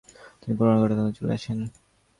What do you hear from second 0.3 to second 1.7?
তিনি পুনরায় গুয়াহাটি চলে আসেন।